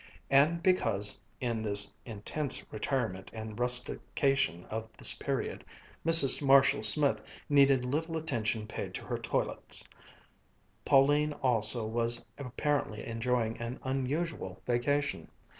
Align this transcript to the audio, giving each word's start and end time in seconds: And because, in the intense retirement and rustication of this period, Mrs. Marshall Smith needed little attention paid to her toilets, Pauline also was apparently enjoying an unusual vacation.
And 0.31 0.63
because, 0.63 1.15
in 1.39 1.61
the 1.61 1.79
intense 2.07 2.63
retirement 2.73 3.29
and 3.35 3.59
rustication 3.59 4.65
of 4.65 4.89
this 4.97 5.13
period, 5.13 5.63
Mrs. 6.03 6.41
Marshall 6.43 6.81
Smith 6.81 7.21
needed 7.47 7.85
little 7.85 8.17
attention 8.17 8.65
paid 8.65 8.95
to 8.95 9.05
her 9.05 9.19
toilets, 9.19 9.87
Pauline 10.85 11.33
also 11.33 11.85
was 11.85 12.25
apparently 12.39 13.05
enjoying 13.05 13.57
an 13.61 13.79
unusual 13.83 14.59
vacation. 14.65 15.29